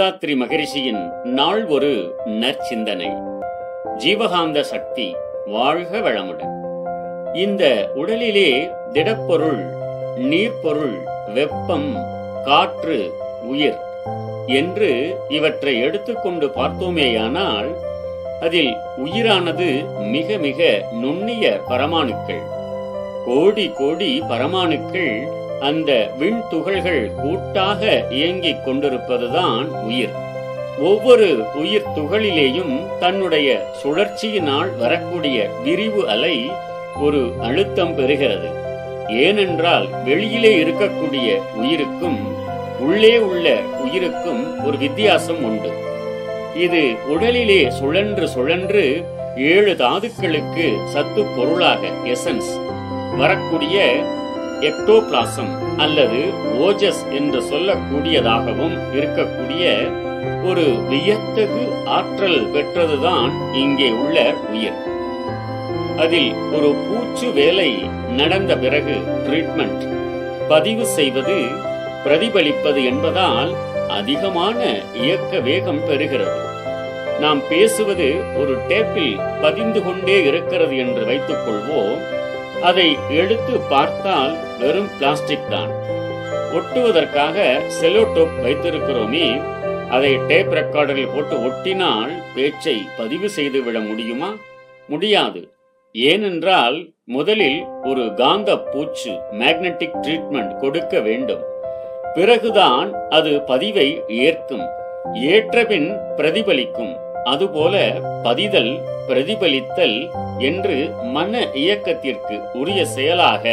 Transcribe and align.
வேதாத்ரி 0.00 0.36
மகரிஷியின் 0.36 1.22
நாள் 1.22 1.66
ஒரு 1.66 2.14
நற்சிந்தனை. 2.26 3.22
ஜீவகாந்த 3.98 4.60
சக்தி 4.60 5.16
வாழ்க 5.46 5.98
வளமுடன். 5.98 6.54
இந்த 7.36 7.90
உடலிலே 7.94 8.70
திடப்பொருள் 8.92 9.66
நீர்ப்பொருள் 10.16 10.96
வெப்பம் 11.34 11.96
காற்று 12.44 13.12
உயிர் 13.42 13.78
என்று 14.46 15.16
இவற்றை 15.28 15.80
எடுத்துக்கொண்டு 15.80 16.46
பார்த்தோமேயானால் 16.46 17.74
அதில் 18.40 18.76
உயிரானது 19.04 19.98
மிக 19.98 20.36
மிக 20.36 20.86
நுண்ணிய 20.92 21.60
பரமாணுக்கள் 21.68 22.42
கோடி 23.24 23.70
கோடி 23.74 24.20
பரமாணுக்கள் 24.20 25.39
அந்த 25.60 26.10
விண்துகள்கள் 26.18 27.14
கூட்டாக 27.14 28.06
இயங்கிக் 28.10 28.62
கொண்டிருப்பதுதான் 28.66 29.64
உயிர். 29.64 30.14
ஒவ்வொரு 30.78 31.28
உயிர் 31.54 31.90
துகளிலேயும் 31.96 32.98
தன்னுடைய 33.00 33.48
சுழற்சியினால் 33.82 34.70
வரக்கூடிய 34.78 35.48
விரிவு 35.64 36.08
அலை 36.08 36.50
ஒரு 37.00 37.32
அழுத்தம் 37.40 37.98
பெறுகிறது. 37.98 38.48
ஏனென்றால் 39.08 39.86
வெளியிலே 40.04 40.52
இருக்கக்கூடிய 40.64 41.28
உயிருக்கும் 41.54 42.18
உள்ளே 42.80 43.18
உள்ள 43.18 43.56
உயிருக்கும் 43.84 44.64
ஒரு 44.64 44.76
வித்தியாசம் 44.76 45.42
உண்டு. 45.44 45.72
இது 46.54 46.82
உடலிலே 47.10 47.68
சுழன்று 47.68 48.28
சுழன்று 48.28 48.84
ஏழு 49.36 49.72
தாதுக்களுக்கு 49.72 50.66
சத்து 50.84 51.22
பொருளாக 51.36 51.80
எசன்ஸ் 52.04 52.50
வரக்கூடிய 53.16 53.76
எக்டோபிளாசம் 54.60 55.52
அல்லது 55.76 56.20
ஓஜஸ் 56.58 57.02
என்று 57.10 57.40
சொல்லக்கூடியதாகவும் 57.40 58.76
இருக்கக்கூடிய 58.92 59.64
ஒரு 60.44 60.62
வியத்தகு 60.62 61.84
ஆற்றல் 61.84 62.50
பெற்றதுதான் 62.50 63.52
இங்கே 63.52 63.88
உள்ள 63.90 64.34
உயிர். 64.50 64.78
அதில் 65.96 66.34
ஒரு 66.52 66.74
பூச்சு 66.86 67.32
வேலை 67.32 67.70
நடந்த 68.16 68.56
பிறகு 68.56 68.94
ட்ரீட்மெண்ட் 69.26 69.84
பதிவு 70.48 70.86
செய்வது 70.86 71.38
பிரதிபலிப்பது 72.04 72.84
என்பதால் 72.84 73.54
அதிகமான 73.88 74.60
இயக்க 74.92 75.40
வேகம் 75.40 75.88
பெறுகிறது. 75.88 76.38
நாம் 77.20 77.40
பேசுவது 77.48 78.08
ஒரு 78.36 78.58
டேப்பில் 78.68 79.40
பதிந்து 79.40 79.82
கொண்டே 79.82 80.24
இருக்கிறது 80.24 80.76
என்று 80.76 81.04
வைத்துக் 81.04 81.42
கொள்வோம் 81.46 82.00
அதை 82.62 82.98
எடுத்து 83.10 83.58
பார்த்தால் 83.58 84.36
வெறும் 84.58 84.88
பிளாஸ்டிக் 84.98 85.50
தான். 85.50 85.70
ஒட்டுவதற்காக 86.52 87.60
செலோடோப் 87.80 88.40
வைத்திருக்கிறோமே 88.42 89.42
அதை 89.88 90.16
டேப் 90.16 90.52
ரெக்கார்டரில் 90.52 91.14
போட்டு 91.14 91.36
ஒட்டினால் 91.36 92.22
பேச்சை 92.34 92.86
பதிவு 92.96 93.30
செய்துவிட 93.30 93.78
முடியுமா? 93.78 94.34
முடியாது. 94.88 95.52
ஏனென்றால் 95.92 96.92
முதலில் 97.04 97.64
ஒரு 97.84 98.14
காந்த 98.14 98.58
பூச்சு 98.58 99.10
மேக்னெட்டிக் 99.10 99.98
ட்ரீட்மெண்ட் 100.02 100.56
கொடுக்க 100.56 101.00
வேண்டும். 101.00 101.44
பிறகுதான் 102.14 102.94
அது 103.08 103.40
பதிவை 103.40 104.02
ஏற்கும் 104.08 104.66
ஏற்றபின் 105.14 105.98
பிரதிபலிக்கும். 106.16 106.96
அதுபோல 107.32 107.74
பதிதல் 108.24 108.72
பிரதிபலித்தல் 109.08 109.98
என்று 110.48 110.76
மன 111.16 111.42
இயக்கத்திற்கு 111.62 112.36
உரிய 112.60 112.80
செயலாக 112.94 113.44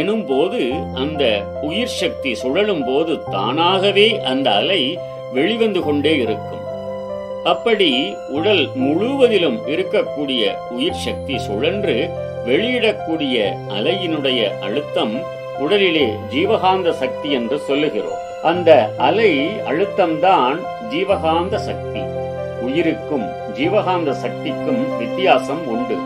எனும்போது 0.00 0.60
அந்த 0.94 1.22
உயிர் 1.62 1.96
சக்தி 2.00 2.30
சுழலும் 2.42 2.84
போது 2.86 3.12
தானாகவே 3.30 4.06
அந்த 4.30 4.48
அலை 4.60 4.82
வெளிவந்து 5.32 5.80
கொண்டே 5.82 6.14
இருக்கும். 6.24 6.64
அப்படி 7.52 7.90
உடல் 8.38 8.64
முழுவதிலும் 8.82 9.58
இருக்கக்கூடிய 9.74 10.42
உயிர் 10.70 11.00
சக்தி 11.06 11.36
சுழன்று 11.46 11.96
வெளியிடக்கூடிய 12.46 13.36
அலையினுடைய 13.78 14.40
அழுத்தம் 14.60 15.14
உடலிலே 15.64 16.06
ஜீவகாந்த 16.34 16.90
சக்தி 17.02 17.30
என்று 17.38 17.58
சொல்லுகிறோம். 17.68 18.20
அந்த 18.50 18.70
அலை 19.08 19.32
அழுத்தம்தான் 19.70 20.58
ஜீவகாந்த 20.92 21.56
சக்தி. 21.68 22.01
உயிருக்கும் 22.62 23.26
ஜீவகாந்த 23.54 24.10
சக்திக்கும் 24.10 24.98
வித்தியாசம் 24.98 25.66
உண்டு. 25.66 25.96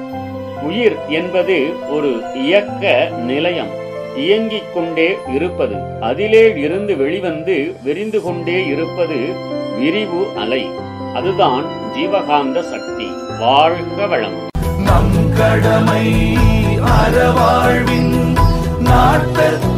உயிர் 0.63 0.97
என்பது 1.09 1.75
ஒரு 1.91 2.23
இயக்க 2.35 3.11
நிலையம். 3.17 3.71
இயங்கிக் 4.17 4.75
கொண்டே 4.75 5.17
இருப்பது. 5.35 5.75
அதிலே 6.01 6.55
இருந்து 6.57 6.97
வெளிவந்து 6.97 7.77
விரிந்து 7.83 8.23
கொண்டே 8.23 8.67
இருப்பது 8.67 9.17
விரிவு 9.79 10.27
அலை. 10.37 10.69
அதுதான் 11.15 11.65
ஜீவகாந்த 11.97 12.63
சக்தி. 12.63 13.07
வாழ்க 13.41 14.07
வளம். 14.07 14.49
நம் 14.79 15.33
கடமை 15.39 16.37
அறவாழ்வின் 16.77 18.37
நாட்டத்தே 18.85 19.76